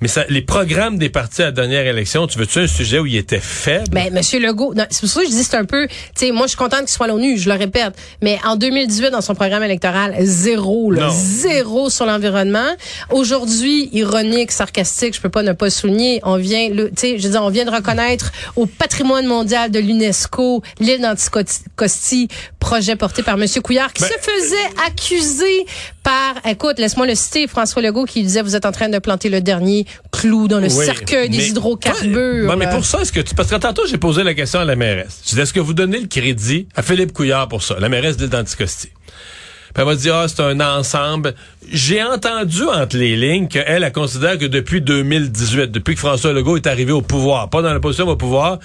mais 0.00 0.08
ça, 0.08 0.24
les 0.28 0.42
programmes 0.42 0.98
des 0.98 1.08
partis 1.08 1.42
à 1.42 1.46
la 1.46 1.52
dernière 1.52 1.86
élection, 1.86 2.26
tu 2.26 2.38
veux-tu 2.38 2.58
un 2.58 2.66
sujet 2.66 2.98
où 2.98 3.06
il 3.06 3.16
était 3.16 3.40
faible? 3.40 3.88
Ben, 3.92 4.12
Monsieur 4.12 4.38
Legault, 4.38 4.74
c'est 4.90 5.00
pour 5.00 5.08
ça 5.08 5.20
que 5.20 5.26
je 5.26 5.30
dis 5.32 5.42
c'est 5.42 5.56
un 5.56 5.64
peu, 5.64 5.86
tu 5.88 5.94
sais, 6.14 6.32
moi 6.32 6.42
je 6.46 6.50
suis 6.50 6.58
contente 6.58 6.80
qu'il 6.80 6.90
soit 6.90 7.06
à 7.06 7.08
l'ONU, 7.08 7.38
je 7.38 7.48
le 7.48 7.56
répète, 7.56 7.94
mais 8.20 8.38
en 8.44 8.56
2018 8.56 9.10
dans 9.10 9.20
son 9.20 9.34
programme 9.34 9.62
électoral, 9.62 10.14
zéro, 10.20 10.90
là, 10.90 11.08
zéro 11.10 11.88
sur 11.88 12.04
l'environnement. 12.04 12.68
Aujourd'hui, 13.10 13.88
ironique, 13.92 14.52
sarcastique, 14.52 15.14
je 15.14 15.20
peux 15.20 15.30
pas 15.30 15.42
ne 15.42 15.52
pas 15.52 15.70
souligner, 15.70 16.20
on 16.24 16.36
vient, 16.36 16.68
tu 16.68 16.90
sais, 16.96 17.18
je 17.18 17.28
dire, 17.28 17.42
on 17.42 17.50
vient 17.50 17.64
de 17.64 17.70
reconnaître 17.70 18.32
au 18.56 18.66
patrimoine 18.66 19.26
mondial 19.26 19.70
de 19.70 19.78
l'UNESCO 19.78 20.62
l'île 20.80 21.00
d'Anticosti, 21.00 22.28
projet 22.60 22.96
porté 22.96 23.22
par 23.22 23.36
Monsieur 23.36 23.60
Couillard, 23.62 23.92
qui 23.92 24.02
Ben, 24.02 24.08
se 24.08 24.30
faisait 24.30 24.86
accuser 24.86 25.66
par, 26.02 26.34
écoute, 26.46 26.78
laisse-moi 26.78 27.06
le 27.06 27.14
citer, 27.14 27.46
François 27.46 27.82
Legault 27.82 28.04
qui 28.04 28.22
disait, 28.22 28.42
vous 28.42 28.54
êtes 28.54 28.66
en 28.66 28.72
train 28.72 28.88
de 28.88 28.98
planter 28.98 29.28
le 29.28 29.40
dernier 29.40 29.85
clou 30.12 30.48
dans 30.48 30.58
le 30.60 30.72
Oui, 30.72 30.84
cercueil 30.84 31.28
des 31.28 31.38
mais- 31.38 31.48
hydrocarbures. 31.48 32.56
Mais 32.56 32.68
pour 32.70 32.84
ça, 32.84 33.00
est-ce 33.02 33.12
que 33.12 33.20
tu, 33.20 33.34
parce 33.34 33.50
que 33.50 33.56
tantôt, 33.56 33.86
j'ai 33.86 33.98
posé 33.98 34.22
la 34.22 34.34
question 34.34 34.60
à 34.60 34.64
la 34.64 34.76
mairesse. 34.76 35.20
Je 35.24 35.30
disais, 35.30 35.42
est-ce 35.42 35.52
que 35.52 35.60
vous 35.60 35.74
donnez 35.74 36.00
le 36.00 36.06
crédit 36.06 36.68
à 36.74 36.82
Philippe 36.82 37.12
Couillard 37.12 37.48
pour 37.48 37.62
ça, 37.62 37.76
la 37.78 37.88
mairesse 37.88 38.16
de? 38.16 38.26
Puis 38.26 39.82
elle 39.82 39.84
m'a 39.84 39.94
dit, 39.94 40.10
ah, 40.10 40.26
c'est 40.28 40.40
un 40.40 40.60
ensemble. 40.60 41.34
J'ai 41.70 42.02
entendu 42.02 42.62
entre 42.64 42.96
les 42.96 43.16
lignes 43.16 43.48
qu'elle, 43.48 43.82
elle 43.82 43.92
considère 43.92 44.38
que 44.38 44.46
depuis 44.46 44.80
2018, 44.80 45.70
depuis 45.70 45.94
que 45.94 46.00
François 46.00 46.32
Legault 46.32 46.56
est 46.56 46.66
arrivé 46.66 46.92
au 46.92 47.02
pouvoir, 47.02 47.50
pas 47.50 47.62
dans 47.62 47.72
la 47.72 47.80
position 47.80 48.06
au 48.08 48.16
pouvoir, 48.16 48.58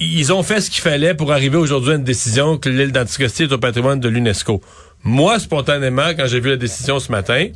ils 0.00 0.32
ont 0.32 0.42
fait 0.42 0.60
ce 0.60 0.70
qu'il 0.70 0.80
fallait 0.82 1.14
pour 1.14 1.32
arriver 1.32 1.56
aujourd'hui 1.56 1.92
à 1.92 1.94
une 1.96 2.04
décision 2.04 2.56
que 2.58 2.68
l'île 2.68 2.92
d'Anticosti 2.92 3.44
est 3.44 3.52
au 3.52 3.58
patrimoine 3.58 4.00
de 4.00 4.08
l'UNESCO. 4.08 4.60
Moi, 5.04 5.38
spontanément, 5.38 6.08
quand 6.16 6.26
j'ai 6.26 6.40
vu 6.40 6.50
la 6.50 6.56
décision 6.56 6.98
ce 6.98 7.12
matin, 7.12 7.46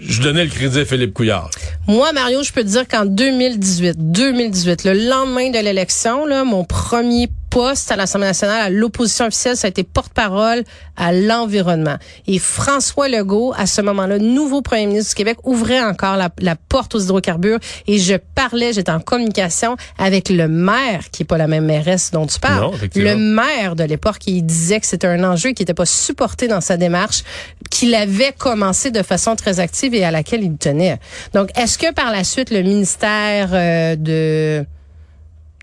je 0.00 0.22
donnais 0.22 0.44
le 0.44 0.50
crédit 0.50 0.80
à 0.80 0.84
Philippe 0.84 1.14
Couillard. 1.14 1.50
Moi, 1.86 2.12
Mario, 2.12 2.42
je 2.42 2.52
peux 2.52 2.62
te 2.62 2.68
dire 2.68 2.86
qu'en 2.86 3.04
2018, 3.06 3.96
2018, 3.98 4.84
le 4.84 5.08
lendemain 5.08 5.50
de 5.50 5.58
l'élection, 5.58 6.26
là, 6.26 6.44
mon 6.44 6.64
premier 6.64 7.28
poste 7.50 7.90
à 7.90 7.96
l'Assemblée 7.96 8.28
nationale, 8.28 8.60
à 8.60 8.70
l'opposition 8.70 9.26
officielle, 9.26 9.56
ça 9.56 9.66
a 9.66 9.70
été 9.70 9.84
porte-parole 9.84 10.64
à 10.96 11.12
l'environnement. 11.12 11.96
Et 12.26 12.38
François 12.38 13.08
Legault, 13.08 13.54
à 13.56 13.66
ce 13.66 13.80
moment-là, 13.82 14.18
nouveau 14.18 14.62
premier 14.62 14.86
ministre 14.86 15.10
du 15.10 15.14
Québec, 15.16 15.38
ouvrait 15.44 15.82
encore 15.82 16.16
la, 16.16 16.30
la 16.40 16.56
porte 16.56 16.94
aux 16.94 17.00
hydrocarbures 17.00 17.58
et 17.86 17.98
je 17.98 18.14
parlais, 18.34 18.72
j'étais 18.72 18.92
en 18.92 19.00
communication 19.00 19.76
avec 19.98 20.28
le 20.28 20.48
maire, 20.48 21.10
qui 21.10 21.22
est 21.22 21.26
pas 21.26 21.38
la 21.38 21.46
même 21.46 21.64
mairesse 21.64 22.10
dont 22.10 22.26
tu 22.26 22.38
parles. 22.38 22.62
Non, 22.62 22.72
le 22.94 23.14
maire 23.16 23.76
de 23.76 23.84
l'époque, 23.84 24.26
il 24.26 24.42
disait 24.42 24.80
que 24.80 24.86
c'était 24.86 25.06
un 25.06 25.24
enjeu 25.24 25.50
qui 25.50 25.62
n'était 25.62 25.74
pas 25.74 25.86
supporté 25.86 26.48
dans 26.48 26.60
sa 26.60 26.76
démarche, 26.76 27.22
qu'il 27.70 27.94
avait 27.94 28.32
commencé 28.32 28.90
de 28.90 29.02
façon 29.02 29.36
très 29.36 29.60
active 29.60 29.94
et 29.94 30.04
à 30.04 30.10
laquelle 30.10 30.42
il 30.42 30.56
tenait. 30.56 30.98
Donc, 31.34 31.50
est-ce 31.56 31.78
que 31.78 31.92
par 31.92 32.10
la 32.10 32.24
suite, 32.24 32.50
le 32.50 32.62
ministère 32.62 33.50
euh, 33.52 33.96
de 33.96 34.64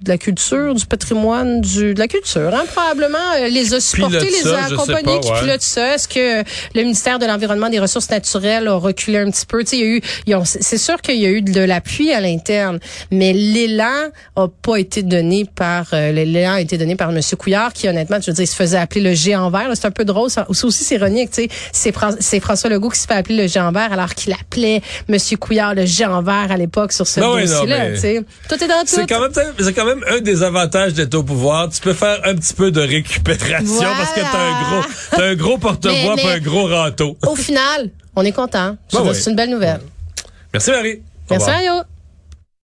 de 0.03 0.09
la 0.09 0.17
culture, 0.17 0.73
du 0.75 0.85
patrimoine, 0.85 1.61
du 1.61 1.93
de 1.93 1.99
la 1.99 2.07
culture, 2.09 2.53
hein, 2.53 2.65
probablement 2.73 3.17
euh, 3.39 3.47
les 3.47 3.73
a 3.73 3.79
supportés, 3.79 4.17
Pilote 4.17 4.43
les 4.43 4.49
a 4.51 4.65
accompagnés, 4.65 5.19
qui 5.21 5.31
ouais. 5.31 5.39
pilotent 5.39 5.61
ça. 5.61 5.95
Est-ce 5.95 6.07
que 6.09 6.43
le 6.75 6.81
ministère 6.81 7.17
de 7.17 7.25
l'environnement, 7.25 7.69
des 7.69 7.79
ressources 7.79 8.09
naturelles 8.09 8.67
a 8.67 8.73
reculé 8.75 9.19
un 9.19 9.31
petit 9.31 9.45
peu? 9.45 9.63
Tu 9.63 9.69
sais, 9.69 9.77
il 9.77 9.81
y 9.81 9.83
a 9.83 9.87
eu, 9.95 10.01
ils 10.27 10.35
ont- 10.35 10.43
c'est 10.43 10.77
sûr 10.77 11.01
qu'il 11.01 11.15
y 11.15 11.25
a 11.25 11.29
eu 11.29 11.41
de 11.41 11.61
l'appui 11.61 12.11
à 12.11 12.19
l'interne, 12.19 12.79
mais 13.09 13.31
l'élan 13.31 14.09
a 14.35 14.47
pas 14.49 14.75
été 14.77 15.01
donné 15.01 15.45
par 15.55 15.87
euh, 15.93 16.11
l'élan 16.11 16.53
a 16.55 16.61
été 16.61 16.77
donné 16.77 16.97
par 16.97 17.11
Monsieur 17.13 17.37
Couillard, 17.37 17.71
qui 17.71 17.87
honnêtement, 17.87 18.17
je 18.19 18.27
veux 18.31 18.33
dire, 18.35 18.43
il 18.43 18.47
se 18.47 18.55
faisait 18.55 18.77
appeler 18.77 19.01
le 19.01 19.13
géant 19.13 19.49
vert. 19.49 19.69
là. 19.69 19.75
C'est 19.75 19.87
un 19.87 19.91
peu 19.91 20.03
drôle, 20.05 20.29
ça 20.29 20.45
aussi 20.49 20.83
c'est 20.83 20.95
ironique. 20.95 21.31
Tu 21.31 21.43
sais, 21.43 21.49
c'est 21.71 21.91
Fran- 21.93 22.15
c'est 22.19 22.41
François 22.41 22.69
Legault 22.69 22.89
qui 22.89 22.99
se 22.99 23.07
fait 23.07 23.13
appeler 23.13 23.37
le 23.43 23.47
géant 23.47 23.71
vert, 23.71 23.93
alors 23.93 24.13
qu'il 24.13 24.33
appelait 24.33 24.81
Monsieur 25.07 25.37
Couillard 25.37 25.73
le 25.73 25.85
géant 25.85 26.21
vert 26.21 26.47
à 26.51 26.57
l'époque 26.57 26.91
sur 26.91 27.07
ce 27.07 27.21
Ben 27.21 27.27
oui, 27.33 27.45
non, 27.45 27.59
dossier-là. 27.61 27.79
mais- 27.89 27.93
tu 27.93 27.99
sais. 28.01 28.23
Tout 28.49 28.61
est 28.61 28.67
dans 28.67 28.79
tout. 28.81 28.87
C'est 28.87 29.07
quand 29.07 29.21
même, 29.21 29.31
c'est 29.57 29.73
quand 29.73 29.84
même 29.85 30.03
un 30.09 30.19
des 30.19 30.43
avantages 30.43 30.93
d'être 30.93 31.15
au 31.15 31.23
pouvoir. 31.23 31.69
Tu 31.69 31.79
peux 31.81 31.93
faire 31.93 32.19
un 32.25 32.35
petit 32.35 32.53
peu 32.53 32.71
de 32.71 32.81
récupération 32.81 33.83
parce 33.97 34.11
que 34.13 34.19
t'as 34.21 34.39
un 34.39 34.63
gros, 34.63 34.89
t'as 35.11 35.25
un 35.29 35.35
gros 35.35 35.57
porte-voix 35.57 36.15
mais- 36.15 36.31
un 36.33 36.39
gros 36.39 36.65
râteau. 36.65 37.17
Au 37.27 37.35
final, 37.35 37.89
on 38.15 38.23
est 38.23 38.31
content. 38.31 38.77
Oui. 38.93 38.99
C'est 39.13 39.29
une 39.29 39.35
belle 39.35 39.49
nouvelle. 39.51 39.79
Merci 40.53 40.71
Marie. 40.71 41.01
Merci. 41.29 41.49
Mario. 41.49 41.73